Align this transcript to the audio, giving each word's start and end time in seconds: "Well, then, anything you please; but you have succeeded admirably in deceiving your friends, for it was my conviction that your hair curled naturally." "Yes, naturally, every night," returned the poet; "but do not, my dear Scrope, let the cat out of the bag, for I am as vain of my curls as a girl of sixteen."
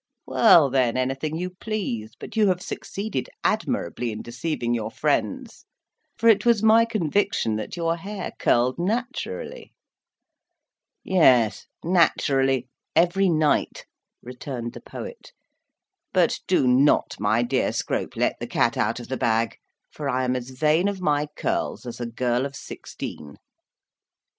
"Well, 0.25 0.71
then, 0.71 0.97
anything 0.97 1.35
you 1.35 1.51
please; 1.51 2.13
but 2.19 2.35
you 2.35 2.47
have 2.47 2.59
succeeded 2.59 3.29
admirably 3.43 4.11
in 4.11 4.23
deceiving 4.23 4.73
your 4.73 4.89
friends, 4.89 5.65
for 6.17 6.27
it 6.27 6.43
was 6.43 6.63
my 6.63 6.85
conviction 6.85 7.55
that 7.57 7.77
your 7.77 7.97
hair 7.97 8.31
curled 8.39 8.79
naturally." 8.79 9.73
"Yes, 11.03 11.67
naturally, 11.85 12.67
every 12.95 13.29
night," 13.29 13.85
returned 14.23 14.73
the 14.73 14.81
poet; 14.81 15.33
"but 16.11 16.39
do 16.47 16.65
not, 16.67 17.17
my 17.19 17.43
dear 17.43 17.71
Scrope, 17.71 18.15
let 18.15 18.39
the 18.39 18.47
cat 18.47 18.77
out 18.77 18.99
of 18.99 19.07
the 19.07 19.17
bag, 19.17 19.57
for 19.91 20.09
I 20.09 20.23
am 20.23 20.35
as 20.35 20.49
vain 20.49 20.87
of 20.87 20.99
my 20.99 21.27
curls 21.35 21.85
as 21.85 21.99
a 22.01 22.07
girl 22.07 22.43
of 22.47 22.55
sixteen." 22.55 23.35